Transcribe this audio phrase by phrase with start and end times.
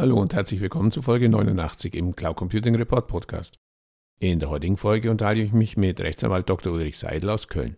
[0.00, 3.58] Hallo und herzlich willkommen zu Folge 89 im Cloud Computing Report Podcast.
[4.18, 6.72] In der heutigen Folge unterhalte ich mich mit Rechtsanwalt Dr.
[6.72, 7.76] Ulrich Seidel aus Köln.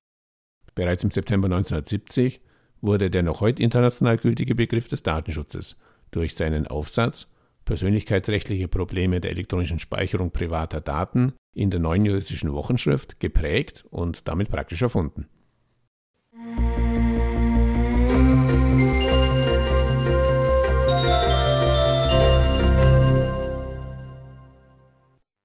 [0.77, 2.41] Bereits im September 1970
[2.81, 5.81] wurde der noch heute international gültige Begriff des Datenschutzes
[6.13, 13.19] durch seinen Aufsatz Persönlichkeitsrechtliche Probleme der elektronischen Speicherung privater Daten in der neuen juristischen Wochenschrift
[13.19, 15.27] geprägt und damit praktisch erfunden.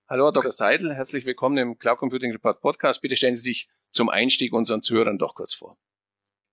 [0.09, 0.52] Hallo, Herr Dr.
[0.52, 3.02] Seidel, herzlich willkommen im Cloud Computing Report Podcast.
[3.02, 5.77] Bitte stellen Sie sich zum Einstieg unseren Zuhörern doch kurz vor.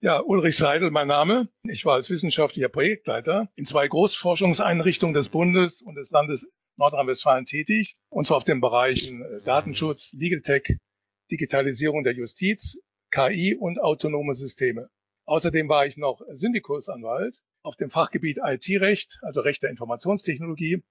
[0.00, 1.48] Ja, Ulrich Seidel, mein Name.
[1.62, 7.94] Ich war als wissenschaftlicher Projektleiter in zwei Großforschungseinrichtungen des Bundes und des Landes Nordrhein-Westfalen tätig,
[8.08, 10.76] und zwar auf den Bereichen äh, Datenschutz, Legal Tech,
[11.30, 12.82] Digitalisierung der Justiz,
[13.12, 14.88] KI und autonome Systeme.
[15.26, 20.82] Außerdem war ich noch Syndikusanwalt auf dem Fachgebiet IT-Recht, also Recht der Informationstechnologie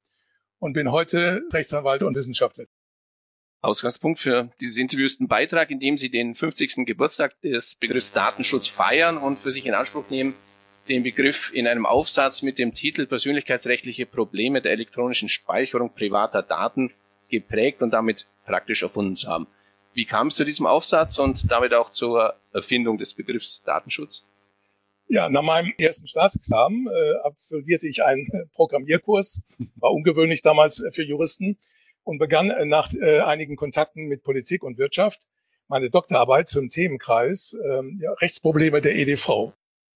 [0.63, 2.67] und bin heute Rechtsanwalt und Wissenschaftler.
[3.61, 6.85] Ausgangspunkt für dieses Interview ist ein Beitrag, in dem Sie den 50.
[6.85, 10.35] Geburtstag des Begriffs Datenschutz feiern und für sich in Anspruch nehmen,
[10.87, 16.93] den Begriff in einem Aufsatz mit dem Titel Persönlichkeitsrechtliche Probleme der elektronischen Speicherung privater Daten
[17.29, 19.47] geprägt und damit praktisch erfunden zu haben.
[19.93, 24.25] Wie kam es zu diesem Aufsatz und damit auch zur Erfindung des Begriffs Datenschutz?
[25.13, 29.43] Ja, nach meinem ersten Staatsexamen äh, absolvierte ich einen Programmierkurs,
[29.75, 31.59] war ungewöhnlich damals für Juristen
[32.03, 35.21] und begann äh, nach äh, einigen Kontakten mit Politik und Wirtschaft
[35.67, 39.53] meine Doktorarbeit zum Themenkreis äh, ja, Rechtsprobleme der EDV.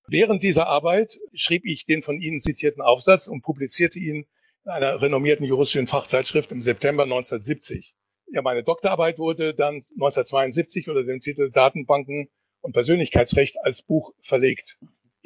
[0.07, 4.27] Während dieser Arbeit schrieb ich den von Ihnen zitierten Aufsatz und publizierte ihn
[4.65, 7.95] in einer renommierten juristischen Fachzeitschrift im September 1970.
[8.31, 12.29] Ja, meine Doktorarbeit wurde dann 1972 unter dem Titel Datenbanken
[12.61, 14.77] und Persönlichkeitsrecht als Buch verlegt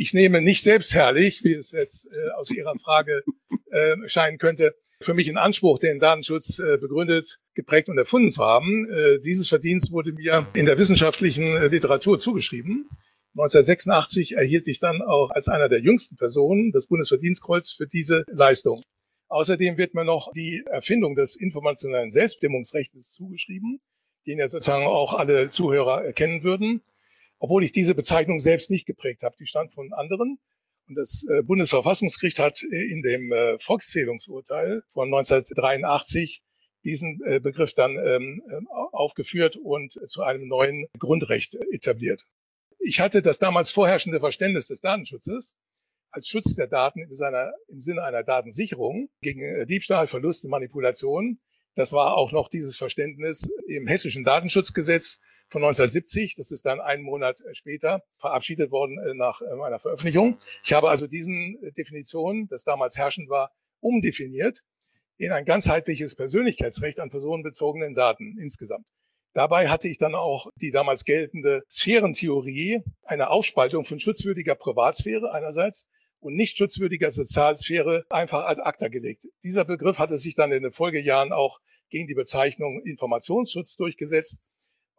[0.01, 3.23] ich nehme nicht selbstherrlich, wie es jetzt äh, aus Ihrer Frage
[3.69, 8.43] äh, scheinen könnte, für mich in Anspruch, den Datenschutz äh, begründet, geprägt und erfunden zu
[8.43, 8.89] haben.
[8.89, 12.89] Äh, dieses Verdienst wurde mir in der wissenschaftlichen äh, Literatur zugeschrieben.
[13.37, 18.81] 1986 erhielt ich dann auch als einer der jüngsten Personen das Bundesverdienstkreuz für diese Leistung.
[19.27, 23.79] Außerdem wird mir noch die Erfindung des informationellen Selbstbestimmungsrechts zugeschrieben,
[24.25, 26.81] den ja sozusagen auch alle Zuhörer erkennen würden
[27.41, 29.35] obwohl ich diese Bezeichnung selbst nicht geprägt habe.
[29.39, 30.37] Die stand von anderen.
[30.87, 36.43] Und das äh, Bundesverfassungsgericht hat äh, in dem äh, Volkszählungsurteil von 1983
[36.83, 38.41] diesen Begriff dann ähm,
[38.91, 42.23] aufgeführt und zu einem neuen Grundrecht etabliert.
[42.79, 45.55] Ich hatte das damals vorherrschende Verständnis des Datenschutzes
[46.09, 51.39] als Schutz der Daten im, seiner, im Sinne einer Datensicherung gegen Diebstahl, Verluste, Manipulation.
[51.75, 55.19] Das war auch noch dieses Verständnis im hessischen Datenschutzgesetz
[55.51, 56.35] von 1970.
[56.35, 60.37] Das ist dann einen Monat äh, später verabschiedet worden äh, nach äh, meiner Veröffentlichung.
[60.63, 64.61] Ich habe also diesen Definition, das damals herrschend war, umdefiniert
[65.17, 68.85] in ein ganzheitliches Persönlichkeitsrecht an personenbezogenen Daten insgesamt.
[69.33, 75.87] Dabei hatte ich dann auch die damals geltende Sphärentheorie, eine Aufspaltung von schutzwürdiger Privatsphäre einerseits
[76.19, 79.25] und nicht schutzwürdiger Sozialsphäre einfach ad acta gelegt.
[79.43, 81.59] Dieser Begriff hatte sich dann in den Folgejahren auch
[81.89, 84.41] gegen die Bezeichnung Informationsschutz durchgesetzt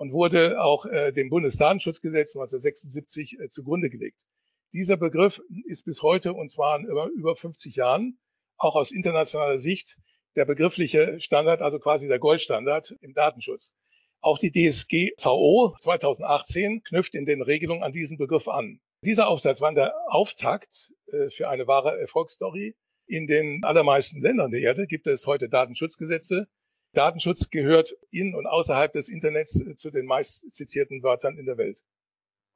[0.03, 4.27] und wurde auch äh, dem Bundesdatenschutzgesetz 1976 äh, zugrunde gelegt.
[4.73, 8.19] Dieser Begriff ist bis heute, und zwar in über, über 50 Jahren,
[8.57, 9.99] auch aus internationaler Sicht
[10.35, 13.77] der begriffliche Standard, also quasi der Goldstandard im Datenschutz.
[14.21, 18.81] Auch die DSGVO 2018 knüpft in den Regelungen an diesen Begriff an.
[19.05, 22.75] Dieser Aufsatz war der Auftakt äh, für eine wahre Erfolgsstory.
[23.07, 26.49] In den allermeisten Ländern der Erde gibt es heute Datenschutzgesetze,
[26.93, 31.57] Datenschutz gehört in und außerhalb des Internets äh, zu den meist zitierten Wörtern in der
[31.57, 31.81] Welt.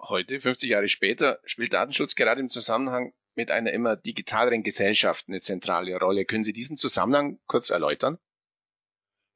[0.00, 5.40] Heute, 50 Jahre später, spielt Datenschutz gerade im Zusammenhang mit einer immer digitaleren Gesellschaft eine
[5.40, 6.24] zentrale Rolle.
[6.24, 8.18] Können Sie diesen Zusammenhang kurz erläutern?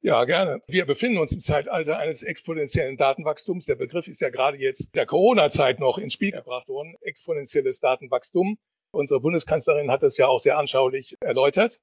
[0.03, 0.61] Ja, gerne.
[0.67, 3.65] Wir befinden uns im Zeitalter eines exponentiellen Datenwachstums.
[3.65, 6.95] Der Begriff ist ja gerade jetzt der Corona-Zeit noch ins Spiel gebracht worden.
[7.01, 8.57] Exponentielles Datenwachstum.
[8.91, 11.79] Unsere Bundeskanzlerin hat das ja auch sehr anschaulich erläutert.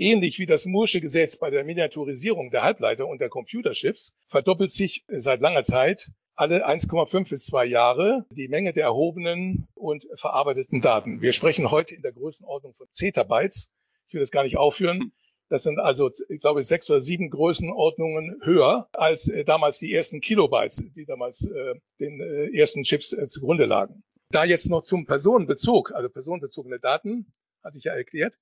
[0.00, 5.04] Ähnlich wie das Moore'sche Gesetz bei der Miniaturisierung der Halbleiter und der Computerchips verdoppelt sich
[5.08, 11.20] seit langer Zeit alle 1,5 bis 2 Jahre die Menge der erhobenen und verarbeiteten Daten.
[11.20, 13.72] Wir sprechen heute in der Größenordnung von Zettabytes.
[14.06, 15.10] Ich will das gar nicht aufführen.
[15.48, 20.20] Das sind also, ich glaube, sechs oder sieben Größenordnungen höher als äh, damals die ersten
[20.20, 24.04] Kilobytes, die damals äh, den äh, ersten Chips äh, zugrunde lagen.
[24.30, 27.32] Da jetzt noch zum Personenbezug, also personenbezogene Daten,
[27.64, 28.38] hatte ich ja erklärt,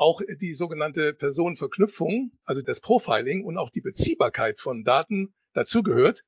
[0.00, 6.24] auch die sogenannte Personenverknüpfung, also das Profiling und auch die Beziehbarkeit von Daten dazugehört,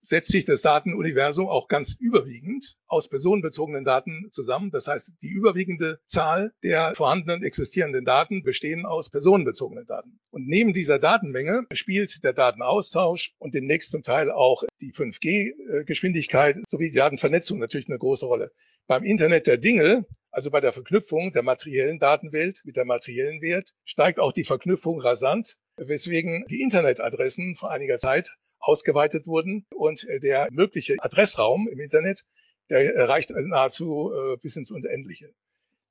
[0.00, 4.70] setzt sich das Datenuniversum auch ganz überwiegend aus personenbezogenen Daten zusammen.
[4.70, 10.18] Das heißt, die überwiegende Zahl der vorhandenen existierenden Daten bestehen aus personenbezogenen Daten.
[10.30, 16.90] Und neben dieser Datenmenge spielt der Datenaustausch und demnächst zum Teil auch die 5G-Geschwindigkeit sowie
[16.90, 18.52] die Datenvernetzung natürlich eine große Rolle.
[18.86, 23.72] Beim Internet der Dinge also bei der Verknüpfung der materiellen Datenwelt mit der materiellen Welt
[23.84, 28.30] steigt auch die Verknüpfung rasant, weswegen die Internetadressen vor einiger Zeit
[28.60, 32.24] ausgeweitet wurden und der mögliche Adressraum im Internet,
[32.70, 35.32] der reicht nahezu äh, bis ins Unendliche.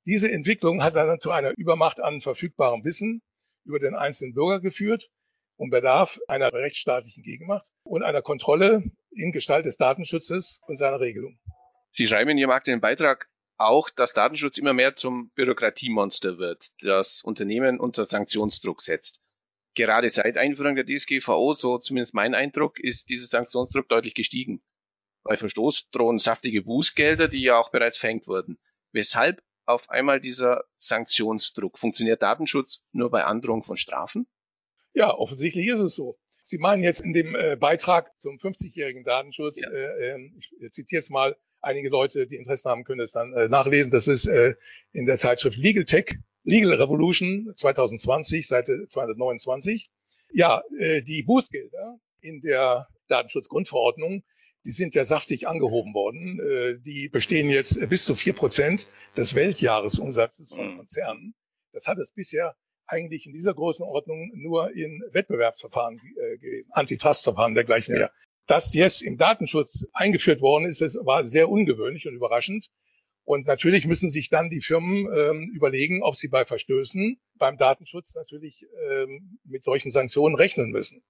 [0.06, 3.20] Diese Entwicklung hat dann zu einer Übermacht an verfügbarem Wissen
[3.64, 5.10] über den einzelnen Bürger geführt
[5.56, 11.38] und bedarf einer rechtsstaatlichen Gegenmacht und einer Kontrolle in Gestalt des Datenschutzes und seiner Regelung.
[11.90, 17.22] Sie schreiben in Ihrem aktuellen Beitrag auch, dass Datenschutz immer mehr zum Bürokratiemonster wird, das
[17.24, 19.24] Unternehmen unter Sanktionsdruck setzt
[19.78, 24.60] gerade seit Einführung der DSGVO, so zumindest mein Eindruck, ist dieser Sanktionsdruck deutlich gestiegen.
[25.22, 28.58] Bei Verstoß drohen saftige Bußgelder, die ja auch bereits verhängt wurden.
[28.92, 31.78] Weshalb auf einmal dieser Sanktionsdruck?
[31.78, 34.26] Funktioniert Datenschutz nur bei Androhung von Strafen?
[34.94, 36.18] Ja, offensichtlich ist es so.
[36.42, 39.70] Sie meinen jetzt in dem äh, Beitrag zum 50-jährigen Datenschutz, ja.
[39.70, 43.48] äh, ähm, ich zitiere jetzt mal, einige Leute, die Interesse haben, können es dann äh,
[43.48, 43.90] nachlesen.
[43.90, 44.54] Das ist äh,
[44.92, 46.16] in der Zeitschrift Legal Tech
[46.48, 49.90] Legal Revolution 2020, Seite 229.
[50.32, 54.22] Ja, äh, die Bußgelder in der Datenschutzgrundverordnung,
[54.64, 56.40] die sind ja saftig angehoben worden.
[56.40, 60.76] Äh, die bestehen jetzt bis zu vier Prozent des Weltjahresumsatzes von mhm.
[60.78, 61.34] Konzernen.
[61.72, 62.54] Das hat es bisher
[62.86, 68.04] eigentlich in dieser großen Ordnung nur in Wettbewerbsverfahren äh, gewesen, Antitrustverfahren dergleichen mehr.
[68.04, 68.10] Ja.
[68.46, 72.70] Dass jetzt im Datenschutz eingeführt worden ist, das war sehr ungewöhnlich und überraschend.
[73.28, 78.14] Und natürlich müssen sich dann die Firmen ähm, überlegen, ob sie bei Verstößen beim Datenschutz
[78.14, 81.02] natürlich ähm, mit solchen Sanktionen rechnen müssen.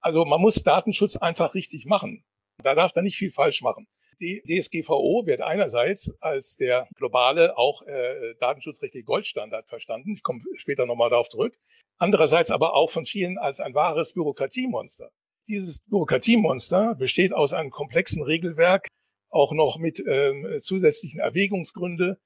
[0.00, 2.24] Also man muss Datenschutz einfach richtig machen.
[2.62, 3.88] Da darf da nicht viel falsch machen.
[4.22, 10.12] Die DSGVO wird einerseits als der globale, auch äh, datenschutzrechtliche Goldstandard verstanden.
[10.14, 11.54] Ich komme später nochmal darauf zurück.
[11.98, 15.10] Andererseits aber auch von vielen als ein wahres Bürokratiemonster.
[15.46, 18.88] Dieses Bürokratiemonster besteht aus einem komplexen Regelwerk,
[19.30, 22.18] auch noch mit ähm, zusätzlichen Erwägungsgründe.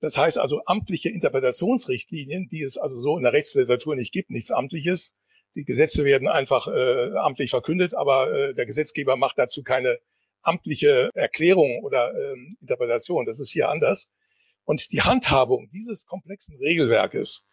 [0.00, 4.50] Das heißt also amtliche Interpretationsrichtlinien, die es also so in der Rechtsliteratur nicht gibt, nichts
[4.50, 5.14] Amtliches.
[5.54, 9.98] Die Gesetze werden einfach äh, amtlich verkündet, aber äh, der Gesetzgeber macht dazu keine
[10.42, 13.26] amtliche Erklärung oder ähm, Interpretation.
[13.26, 14.08] Das ist hier anders.
[14.64, 17.44] Und die Handhabung dieses komplexen Regelwerkes,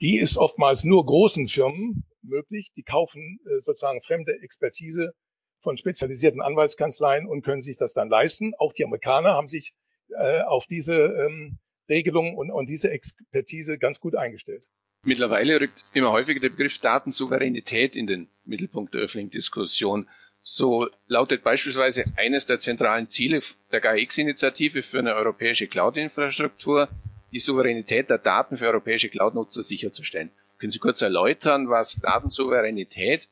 [0.00, 2.70] die ist oftmals nur großen Firmen möglich.
[2.76, 5.14] Die kaufen äh, sozusagen fremde Expertise
[5.60, 8.52] von spezialisierten Anwaltskanzleien und können sich das dann leisten.
[8.58, 9.74] Auch die Amerikaner haben sich
[10.10, 11.58] äh, auf diese ähm,
[11.88, 14.66] Regelung und, und diese Expertise ganz gut eingestellt.
[15.04, 20.08] Mittlerweile rückt immer häufiger der Begriff Datensouveränität in den Mittelpunkt der öffentlichen Diskussion.
[20.42, 23.40] So lautet beispielsweise eines der zentralen Ziele
[23.70, 26.88] der GAIX-Initiative für eine europäische Cloud-Infrastruktur,
[27.32, 30.30] die Souveränität der Daten für europäische Cloud-Nutzer sicherzustellen.
[30.58, 33.28] Können Sie kurz erläutern, was Datensouveränität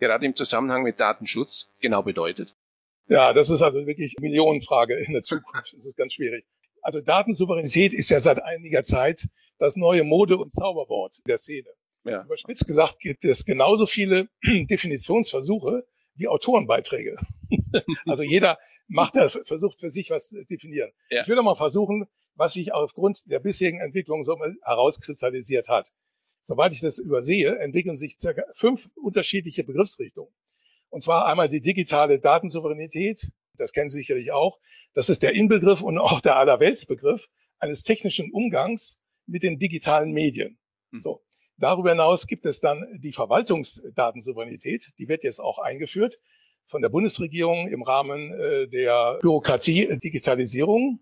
[0.00, 2.54] gerade im Zusammenhang mit Datenschutz genau bedeutet?
[3.06, 5.74] Ja, das ist also wirklich eine Millionenfrage in der Zukunft.
[5.76, 6.44] Das ist ganz schwierig.
[6.82, 11.68] Also Datensouveränität ist ja seit einiger Zeit das neue Mode- und Zauberwort der Szene.
[12.04, 12.24] Ja.
[12.24, 17.16] Überspitzt gesagt gibt es genauso viele Definitionsversuche wie Autorenbeiträge.
[18.06, 20.90] also jeder macht da, versucht für sich was zu definieren.
[21.10, 21.22] Ja.
[21.22, 25.90] Ich will mal versuchen, was sich aufgrund der bisherigen Entwicklung so herauskristallisiert hat
[26.42, 30.32] soweit ich das übersehe, entwickeln sich circa fünf unterschiedliche Begriffsrichtungen.
[30.88, 34.58] Und zwar einmal die digitale Datensouveränität, das kennen Sie sicherlich auch.
[34.94, 37.28] Das ist der Inbegriff und auch der Allerweltsbegriff
[37.58, 40.58] eines technischen Umgangs mit den digitalen Medien.
[40.92, 41.02] Hm.
[41.02, 41.22] So.
[41.58, 46.18] Darüber hinaus gibt es dann die Verwaltungsdatensouveränität, die wird jetzt auch eingeführt
[46.68, 51.00] von der Bundesregierung im Rahmen äh, der Bürokratie-Digitalisierung.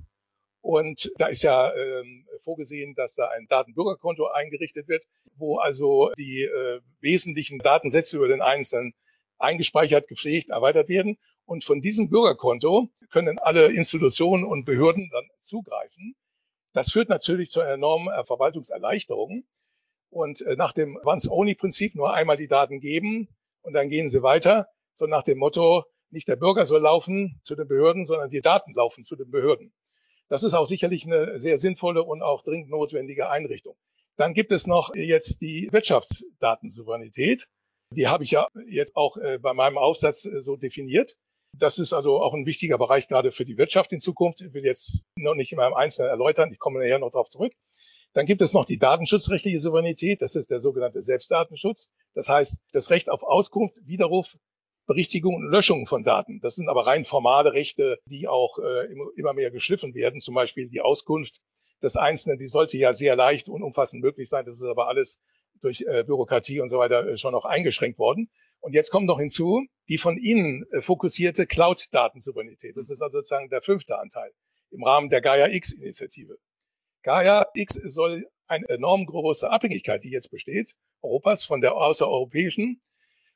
[0.61, 5.05] Und da ist ja ähm, vorgesehen, dass da ein Datenbürgerkonto eingerichtet wird,
[5.37, 8.95] wo also die äh, wesentlichen Datensätze über den Einzelnen
[9.39, 11.17] eingespeichert, gepflegt, erweitert werden.
[11.45, 16.15] Und von diesem Bürgerkonto können alle Institutionen und Behörden dann zugreifen.
[16.73, 19.45] Das führt natürlich zu einer enormen äh, Verwaltungserleichterung.
[20.11, 23.29] Und äh, nach dem Once-Only-Prinzip nur einmal die Daten geben
[23.63, 24.69] und dann gehen sie weiter.
[24.95, 28.73] So nach dem Motto, nicht der Bürger soll laufen zu den Behörden, sondern die Daten
[28.75, 29.73] laufen zu den Behörden.
[30.29, 33.77] Das ist auch sicherlich eine sehr sinnvolle und auch dringend notwendige Einrichtung.
[34.17, 37.49] Dann gibt es noch jetzt die Wirtschaftsdatensouveränität.
[37.95, 41.17] Die habe ich ja jetzt auch äh, bei meinem Aufsatz äh, so definiert.
[41.57, 44.41] Das ist also auch ein wichtiger Bereich gerade für die Wirtschaft in Zukunft.
[44.43, 46.53] Ich will jetzt noch nicht immer im Einzelnen erläutern.
[46.53, 47.53] Ich komme nachher noch darauf zurück.
[48.13, 50.21] Dann gibt es noch die datenschutzrechtliche Souveränität.
[50.21, 51.91] Das ist der sogenannte Selbstdatenschutz.
[52.15, 54.37] Das heißt, das Recht auf Auskunft, Widerruf
[54.89, 56.41] Berichtigung und Löschung von Daten.
[56.41, 60.19] Das sind aber rein formale Rechte, die auch äh, immer mehr geschliffen werden.
[60.19, 61.41] Zum Beispiel die Auskunft
[61.83, 64.47] des Einzelnen, die sollte ja sehr leicht und umfassend möglich sein.
[64.47, 65.21] Das ist aber alles
[65.61, 68.31] durch äh, Bürokratie und so weiter äh, schon noch eingeschränkt worden.
[68.61, 72.77] Und jetzt kommt noch hinzu die von Ihnen äh, fokussierte Cloud-Datensouveränität.
[72.77, 74.33] Das ist also sozusagen der fünfte Anteil
[74.71, 76.39] im Rahmen der Gaia-X-Initiative.
[77.03, 82.81] Gaia-X soll eine enorm große Abhängigkeit, die jetzt besteht, Europas von der außereuropäischen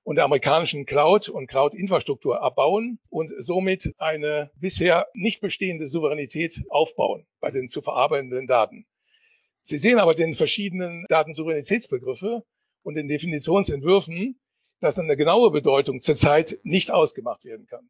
[0.04, 7.26] und der amerikanischen Cloud- und Cloud-Infrastruktur abbauen und somit eine bisher nicht bestehende Souveränität aufbauen
[7.40, 8.86] bei den zu verarbeitenden Daten.
[9.62, 12.42] Sie sehen aber den verschiedenen Datensouveränitätsbegriffe
[12.82, 14.40] und den Definitionsentwürfen,
[14.80, 17.88] dass eine genaue Bedeutung zurzeit nicht ausgemacht werden kann.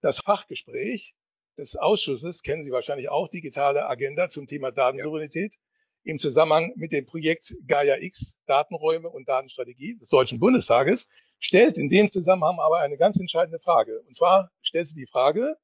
[0.00, 1.14] Das Fachgespräch
[1.58, 5.56] des Ausschusses kennen Sie wahrscheinlich auch, digitale Agenda zum Thema Datensouveränität,
[6.04, 11.08] im Zusammenhang mit dem Projekt Gaia X, Datenräume und Datenstrategie des Deutschen Bundestages,
[11.42, 14.00] stellt in dem Zusammenhang aber eine ganz entscheidende Frage.
[14.06, 15.56] Und zwar stellt sie die Frage,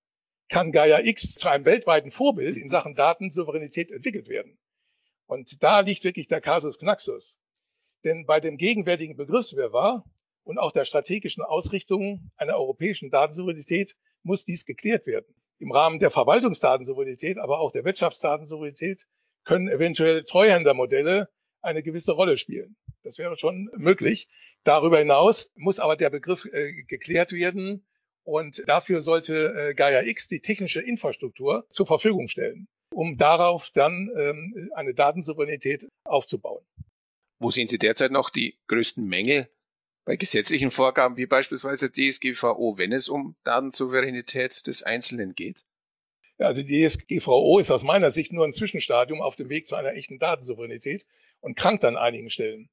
[0.49, 4.59] kann Gaia X zu einem weltweiten Vorbild in Sachen Datensouveränität entwickelt werden?
[5.27, 7.39] Und da liegt wirklich der Kasus Knaxus.
[8.05, 10.05] Denn bei dem gegenwärtigen Begriffswirrwarr
[10.43, 15.33] und auch der strategischen Ausrichtung einer europäischen Datensouveränität muss dies geklärt werden.
[15.59, 19.05] Im Rahmen der Verwaltungsdatensouveränität, aber auch der Wirtschaftsdatensouveränität
[19.45, 21.29] können eventuell Treuhändermodelle
[21.61, 22.77] eine gewisse Rolle spielen.
[23.03, 24.29] Das wäre schon möglich.
[24.69, 27.87] Darüber hinaus muss aber der Begriff äh, geklärt werden
[28.23, 34.11] und dafür sollte äh, Gaia X die technische Infrastruktur zur Verfügung stellen, um darauf dann
[34.15, 36.63] ähm, eine Datensouveränität aufzubauen.
[37.39, 39.49] Wo sehen Sie derzeit noch die größten Mängel
[40.05, 45.65] bei gesetzlichen Vorgaben wie beispielsweise DSGVO, wenn es um Datensouveränität des Einzelnen geht?
[46.37, 49.95] Also die DSGVO ist aus meiner Sicht nur ein Zwischenstadium auf dem Weg zu einer
[49.95, 51.07] echten Datensouveränität
[51.41, 52.69] und krankt an einigen Stellen.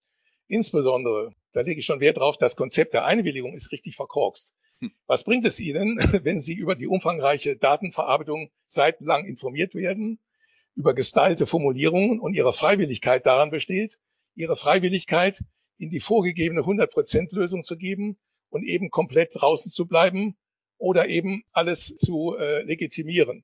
[0.48, 4.54] Insbesondere, da lege ich schon Wert drauf, das Konzept der Einwilligung ist richtig verkorkst.
[4.80, 4.92] Hm.
[5.08, 10.20] Was bringt es Ihnen, wenn Sie über die umfangreiche Datenverarbeitung seitenlang informiert werden,
[10.76, 13.98] über gestylte Formulierungen und Ihre Freiwilligkeit daran besteht,
[14.36, 15.42] Ihre Freiwilligkeit
[15.78, 18.18] in die vorgegebene 100%-Lösung zu geben
[18.50, 20.38] und eben komplett draußen zu bleiben
[20.78, 23.44] oder eben alles zu äh, legitimieren.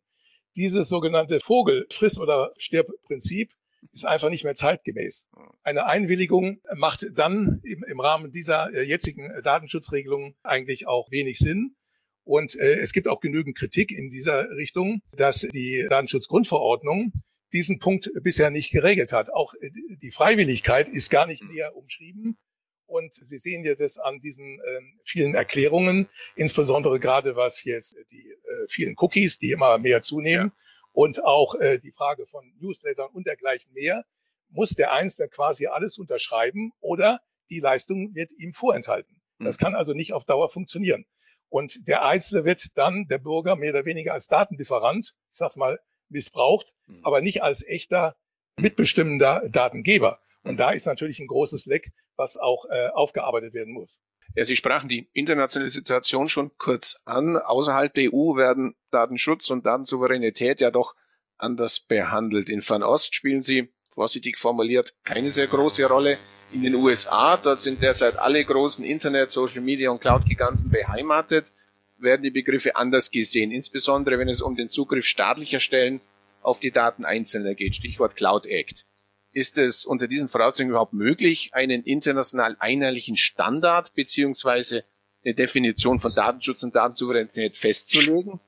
[0.55, 3.53] Dieses sogenannte Vogel friss oder stirb Prinzip
[3.91, 5.27] ist einfach nicht mehr zeitgemäß.
[5.63, 11.75] Eine Einwilligung macht dann im, im Rahmen dieser äh, jetzigen Datenschutzregelung eigentlich auch wenig Sinn.
[12.23, 17.11] Und äh, es gibt auch genügend Kritik in dieser Richtung, dass die Datenschutzgrundverordnung
[17.51, 19.33] diesen Punkt bisher nicht geregelt hat.
[19.33, 19.71] Auch äh,
[20.01, 22.37] die Freiwilligkeit ist gar nicht näher umschrieben.
[22.85, 28.29] Und Sie sehen ja das an diesen äh, vielen Erklärungen, insbesondere gerade was jetzt die
[28.29, 30.51] äh, vielen Cookies, die immer mehr zunehmen,
[30.93, 34.03] und auch äh, die Frage von Newslettern und dergleichen mehr,
[34.49, 39.21] muss der Einzelne quasi alles unterschreiben oder die Leistung wird ihm vorenthalten.
[39.39, 39.63] Das mhm.
[39.63, 41.05] kann also nicht auf Dauer funktionieren.
[41.49, 45.79] Und der Einzelne wird dann, der Bürger, mehr oder weniger als Datenlieferant, ich sag's mal,
[46.09, 47.01] missbraucht, mhm.
[47.03, 48.15] aber nicht als echter
[48.57, 50.19] mitbestimmender Datengeber.
[50.43, 54.01] Und da ist natürlich ein großes Leck, was auch äh, aufgearbeitet werden muss.
[54.35, 57.37] Ja, Sie sprachen die internationale Situation schon kurz an.
[57.37, 60.95] Außerhalb der EU werden Datenschutz und Datensouveränität ja doch
[61.37, 62.49] anders behandelt.
[62.49, 66.17] In Fernost spielen sie, vorsichtig formuliert, keine sehr große Rolle.
[66.53, 71.53] In den USA, dort sind derzeit alle großen Internet, Social Media und Cloud-Giganten beheimatet,
[71.97, 76.01] werden die Begriffe anders gesehen, insbesondere wenn es um den Zugriff staatlicher Stellen
[76.41, 77.75] auf die Daten Einzelner geht.
[77.75, 78.85] Stichwort Cloud Act.
[79.33, 84.83] Ist es unter diesen Voraussetzungen überhaupt möglich, einen international einheitlichen Standard beziehungsweise
[85.23, 88.39] eine Definition von Datenschutz und Datensouveränität festzulegen?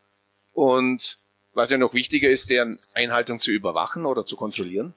[0.52, 1.20] Und
[1.54, 4.94] was ja noch wichtiger ist, deren Einhaltung zu überwachen oder zu kontrollieren?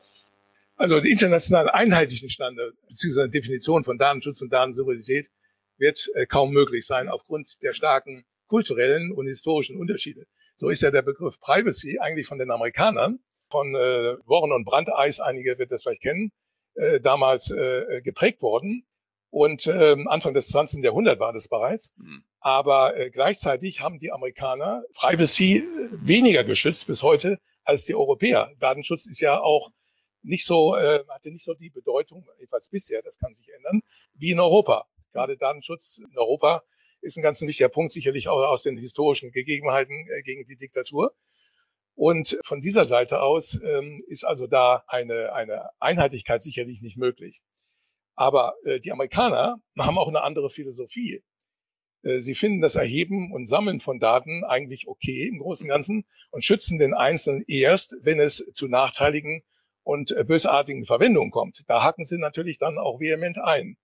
[0.77, 5.31] Also den international einheitlichen Standard beziehungsweise Definition von Datenschutz und Datensouveränität
[5.79, 10.27] wird äh, kaum möglich sein aufgrund der starken kulturellen und historischen Unterschiede.
[10.57, 15.21] So ist ja der Begriff Privacy eigentlich von den Amerikanern von äh, Warren und Brandeis,
[15.21, 16.33] einige wird das vielleicht kennen,
[16.75, 18.87] äh, damals äh, geprägt worden.
[19.31, 20.83] Und äh, Anfang des 20.
[20.83, 21.93] Jahrhunderts war das bereits.
[21.97, 22.25] Mhm.
[22.41, 28.53] Aber äh, gleichzeitig haben die Amerikaner Privacy weniger geschützt bis heute als die Europäer.
[28.61, 29.71] Datenschutz ist ja auch
[30.23, 33.83] nicht so, äh, hatte nicht so die Bedeutung, jedenfalls bisher, das kann sich ändern,
[34.15, 34.87] wie in Europa.
[35.13, 36.63] Gerade Datenschutz in Europa
[37.01, 41.13] ist ein ganz wichtiger Punkt, sicherlich auch aus den historischen Gegebenheiten äh, gegen die Diktatur.
[41.97, 47.41] Und von dieser Seite aus ähm, ist also da eine, eine Einheitlichkeit sicherlich nicht möglich.
[48.15, 51.23] Aber äh, die Amerikaner haben auch eine andere Philosophie.
[52.03, 56.05] Äh, sie finden das Erheben und Sammeln von Daten eigentlich okay im Großen und Ganzen
[56.31, 59.43] und schützen den Einzelnen erst, wenn es zu nachteiligen
[59.83, 61.63] und äh, bösartigen Verwendungen kommt.
[61.67, 63.79] Da hacken sie natürlich dann auch vehement ein.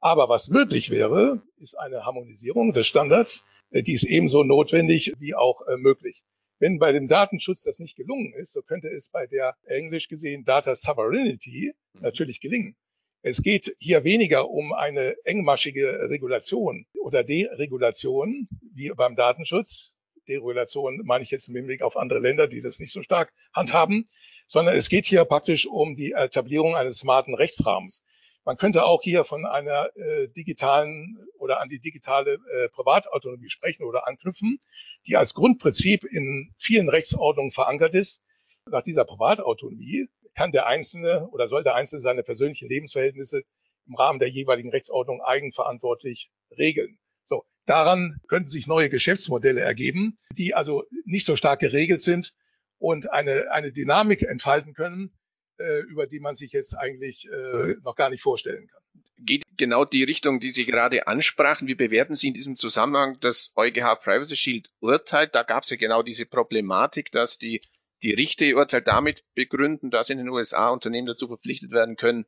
[0.00, 3.44] Aber was möglich wäre, ist eine Harmonisierung des Standards.
[3.70, 6.24] Äh, die ist ebenso notwendig wie auch äh, möglich.
[6.60, 10.44] Wenn bei dem Datenschutz das nicht gelungen ist, so könnte es bei der englisch gesehen
[10.44, 12.02] Data Sovereignty mhm.
[12.02, 12.76] natürlich gelingen.
[13.22, 19.96] Es geht hier weniger um eine engmaschige Regulation oder Deregulation wie beim Datenschutz.
[20.28, 24.08] Deregulation meine ich jetzt im Hinblick auf andere Länder, die das nicht so stark handhaben,
[24.46, 28.04] sondern es geht hier praktisch um die Etablierung eines smarten Rechtsrahmens.
[28.44, 33.84] Man könnte auch hier von einer äh, digitalen oder an die digitale äh, Privatautonomie sprechen
[33.84, 34.58] oder anknüpfen,
[35.06, 38.22] die als Grundprinzip in vielen Rechtsordnungen verankert ist.
[38.66, 43.42] Nach dieser Privatautonomie kann der Einzelne oder soll der Einzelne seine persönlichen Lebensverhältnisse
[43.86, 46.98] im Rahmen der jeweiligen Rechtsordnung eigenverantwortlich regeln.
[47.24, 52.32] So, daran könnten sich neue Geschäftsmodelle ergeben, die also nicht so stark geregelt sind
[52.78, 55.12] und eine, eine Dynamik entfalten können,
[55.60, 58.82] äh, über die man sich jetzt eigentlich äh, noch gar nicht vorstellen kann.
[59.18, 61.68] Geht genau die Richtung, die Sie gerade ansprachen.
[61.68, 65.28] Wie bewerten Sie in diesem Zusammenhang das EuGH Privacy Shield Urteil?
[65.28, 67.60] Da gab es ja genau diese Problematik, dass die,
[68.02, 72.24] die Richter ihr Urteil damit begründen, dass in den USA Unternehmen dazu verpflichtet werden können,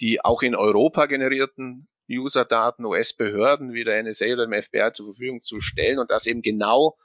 [0.00, 5.42] die auch in Europa generierten User-Daten US-Behörden wie der NSA oder dem FBI zur Verfügung
[5.42, 6.96] zu stellen und das eben genau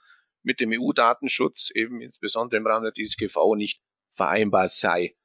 [0.44, 5.16] mit dem EU-Datenschutz, eben insbesondere im Rahmen der DSGVO, nicht vereinbar sei.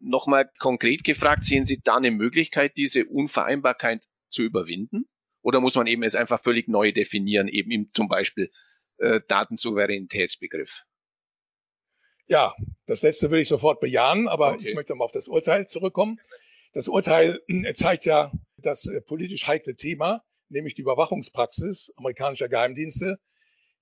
[0.00, 5.06] Nochmal konkret gefragt, sehen Sie da eine Möglichkeit, diese Unvereinbarkeit zu überwinden?
[5.42, 8.50] Oder muss man eben es einfach völlig neu definieren, eben im zum Beispiel
[8.98, 10.84] äh, Datensouveränitätsbegriff?
[12.26, 12.54] Ja,
[12.86, 14.68] das letzte würde ich sofort bejahen, aber okay.
[14.68, 16.20] ich möchte mal auf das Urteil zurückkommen.
[16.72, 23.18] Das Urteil äh, zeigt ja das äh, politisch heikle Thema, nämlich die Überwachungspraxis amerikanischer Geheimdienste,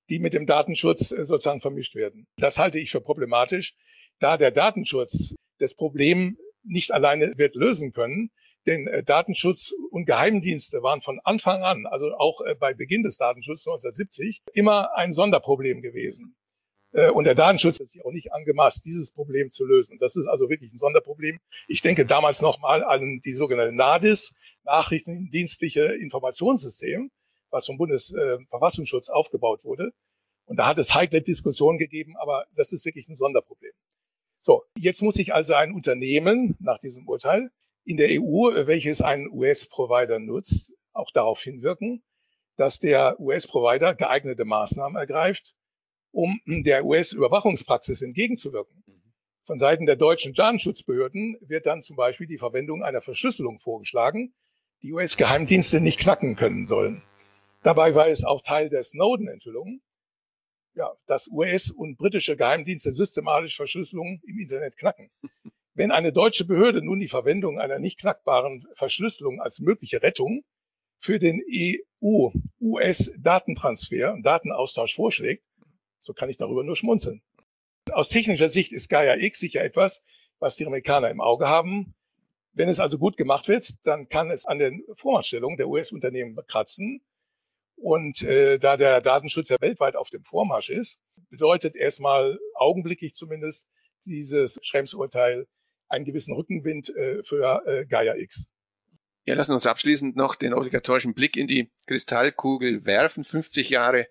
[0.09, 2.27] die mit dem Datenschutz äh, sozusagen vermischt werden.
[2.37, 3.75] Das halte ich für problematisch,
[4.21, 8.31] da der Datenschutz das Problem nicht alleine wird lösen können.
[8.67, 13.17] Denn äh, Datenschutz und Geheimdienste waren von Anfang an, also auch äh, bei Beginn des
[13.17, 16.37] Datenschutzes 1970, immer ein Sonderproblem gewesen.
[16.93, 19.99] Äh, und der Datenschutz ist sich auch nicht angemaßt, dieses Problem zu lösen.
[20.01, 21.39] Das ist also wirklich ein Sonderproblem.
[21.69, 27.11] Ich denke damals nochmal an die sogenannte NADIS, Nachrichtendienstliche Informationssystem,
[27.51, 29.93] was vom Bundesverfassungsschutz aufgebaut wurde.
[30.47, 33.73] Und da hat es heikle Diskussionen gegeben, aber das ist wirklich ein Sonderproblem.
[34.47, 37.51] So, jetzt muss sich also ein Unternehmen nach diesem Urteil
[37.85, 42.05] in der EU, welches einen US-Provider nutzt, auch darauf hinwirken,
[42.57, 45.57] dass der US-Provider geeignete Maßnahmen ergreift,
[46.13, 48.85] um der US-Überwachungspraxis entgegenzuwirken.
[49.47, 54.33] Von Seiten der deutschen Datenschutzbehörden wird dann zum Beispiel die Verwendung einer Verschlüsselung vorgeschlagen,
[54.81, 57.03] die US-Geheimdienste nicht knacken können sollen.
[57.65, 59.81] Dabei war es auch Teil der Snowden-Enthüllung,
[60.77, 65.11] ja, dass US und britische Geheimdienste systematisch Verschlüsselungen im Internet knacken.
[65.75, 70.45] Wenn eine deutsche Behörde nun die Verwendung einer nicht knackbaren Verschlüsselung als mögliche Rettung
[71.01, 71.43] für den
[72.03, 75.45] EU-US-Datentransfer und Datenaustausch vorschlägt,
[75.99, 77.23] so kann ich darüber nur schmunzeln.
[77.93, 80.03] Aus technischer Sicht ist Gaia X sicher etwas,
[80.39, 81.95] was die Amerikaner im Auge haben.
[82.53, 87.03] Wenn es also gut gemacht wird, dann kann es an den Vormachtstellungen der US-Unternehmen kratzen
[87.77, 90.99] und äh, da der Datenschutz ja weltweit auf dem Vormarsch ist,
[91.31, 93.69] bedeutet erstmal augenblicklich zumindest
[94.05, 95.47] dieses Schrems-Urteil
[95.89, 98.47] einen gewissen Rückenwind äh, für äh, Gaia X.
[99.25, 103.25] Ja, lassen uns abschließend noch den obligatorischen Blick in die Kristallkugel werfen.
[103.25, 104.07] 50 Jahre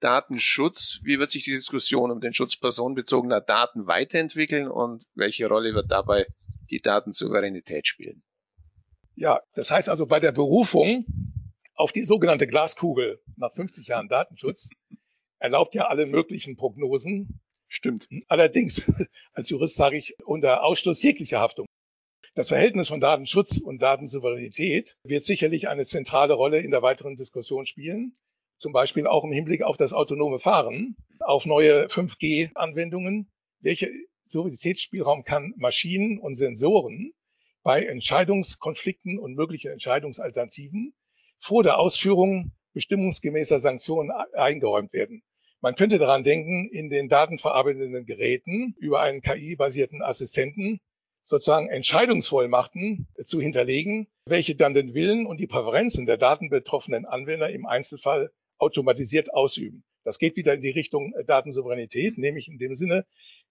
[0.00, 1.00] Datenschutz.
[1.02, 5.90] Wie wird sich die Diskussion um den Schutz personenbezogener Daten weiterentwickeln und welche Rolle wird
[5.90, 6.26] dabei
[6.70, 8.22] die Datensouveränität spielen?
[9.14, 11.04] Ja, das heißt also bei der Berufung
[11.80, 14.68] auf die sogenannte Glaskugel nach 50 Jahren Datenschutz
[15.38, 17.40] erlaubt ja alle möglichen Prognosen.
[17.68, 18.06] Stimmt.
[18.28, 18.82] Allerdings,
[19.32, 21.66] als Jurist sage ich, unter Ausschluss jeglicher Haftung.
[22.34, 27.64] Das Verhältnis von Datenschutz und Datensouveränität wird sicherlich eine zentrale Rolle in der weiteren Diskussion
[27.64, 28.16] spielen.
[28.58, 33.30] Zum Beispiel auch im Hinblick auf das autonome Fahren, auf neue 5G-Anwendungen.
[33.60, 33.88] Welcher
[34.26, 37.14] Souveränitätsspielraum kann Maschinen und Sensoren
[37.62, 40.92] bei Entscheidungskonflikten und möglichen Entscheidungsalternativen
[41.40, 45.22] vor der Ausführung bestimmungsgemäßer Sanktionen eingeräumt werden.
[45.60, 50.80] Man könnte daran denken, in den datenverarbeitenden Geräten über einen KI-basierten Assistenten
[51.22, 57.66] sozusagen Entscheidungsvollmachten zu hinterlegen, welche dann den Willen und die Präferenzen der datenbetroffenen Anwender im
[57.66, 59.84] Einzelfall automatisiert ausüben.
[60.02, 63.04] Das geht wieder in die Richtung Datensouveränität, nämlich in dem Sinne,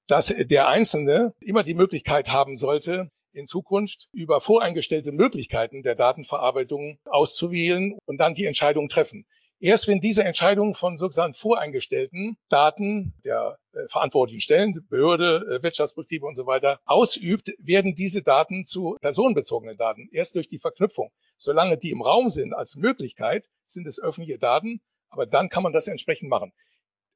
[0.07, 6.99] dass der Einzelne immer die Möglichkeit haben sollte, in Zukunft über voreingestellte Möglichkeiten der Datenverarbeitung
[7.05, 9.25] auszuwählen und dann die Entscheidung treffen.
[9.61, 16.25] Erst wenn diese Entscheidung von sozusagen voreingestellten Daten der äh, verantwortlichen Stellen, Behörde, äh, Wirtschaftsbetriebe
[16.25, 20.07] und so weiter ausübt, werden diese Daten zu personenbezogenen Daten.
[20.13, 21.11] Erst durch die Verknüpfung.
[21.37, 25.73] Solange die im Raum sind als Möglichkeit, sind es öffentliche Daten, aber dann kann man
[25.73, 26.53] das entsprechend machen.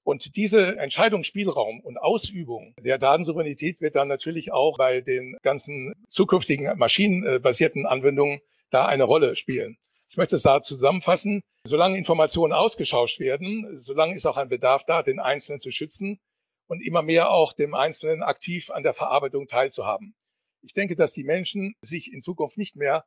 [0.04, 6.78] Und diese Entscheidungsspielraum und Ausübung der Datensouveränität wird dann natürlich auch bei den ganzen zukünftigen
[6.78, 9.78] maschinenbasierten Anwendungen da eine Rolle spielen.
[10.10, 11.42] Ich möchte es da zusammenfassen.
[11.66, 16.20] Solange Informationen ausgeschauscht werden, solange ist auch ein Bedarf da, den Einzelnen zu schützen
[16.68, 20.16] und immer mehr auch dem Einzelnen aktiv an der Verarbeitung teilzuhaben.
[20.62, 23.06] Ich denke, dass die Menschen sich in Zukunft nicht mehr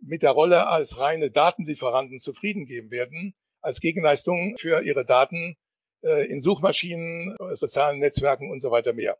[0.00, 5.56] mit der Rolle als reine Datenlieferanten zufrieden geben werden, als Gegenleistung für ihre Daten
[6.26, 9.16] in Suchmaschinen, äh, sozialen Netzwerken und so weiter mehr.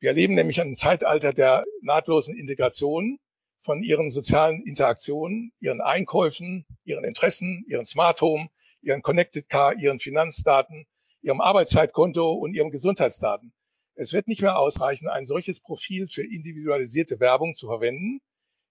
[0.00, 3.18] Wir erleben nämlich ein Zeitalter der nahtlosen Integration
[3.62, 8.48] von ihren sozialen Interaktionen, ihren Einkäufen, ihren Interessen, ihren Smart Home,
[8.80, 10.86] ihren Connected Car, ihren Finanzdaten,
[11.22, 13.52] ihrem Arbeitszeitkonto und ihren Gesundheitsdaten.
[13.94, 18.20] Es wird nicht mehr ausreichen, ein solches Profil für individualisierte Werbung zu verwenden.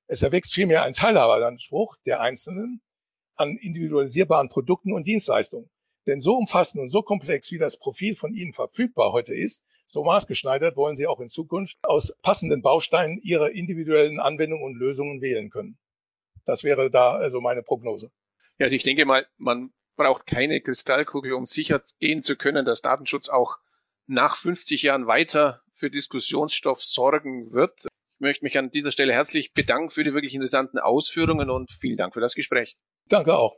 [0.07, 2.81] Es erwächst vielmehr ein Teilhaberanspruch der Einzelnen
[3.35, 5.69] an individualisierbaren Produkten und Dienstleistungen.
[6.09, 10.03] Denn so umfassend und so komplex, wie das Profil von Ihnen verfügbar heute ist, so
[10.03, 15.51] maßgeschneidert wollen Sie auch in Zukunft aus passenden Bausteinen Ihre individuellen Anwendungen und Lösungen wählen
[15.51, 15.77] können.
[16.45, 18.09] Das wäre da also meine Prognose.
[18.57, 23.29] Ja, ich denke mal, man braucht keine Kristallkugel, um sicher gehen zu können, dass Datenschutz
[23.29, 23.57] auch
[24.07, 27.85] nach 50 Jahren weiter für Diskussionsstoff sorgen wird.
[28.15, 31.97] Ich möchte mich an dieser Stelle herzlich bedanken für die wirklich interessanten Ausführungen und vielen
[31.97, 32.77] Dank für das Gespräch.
[33.09, 33.57] Danke auch.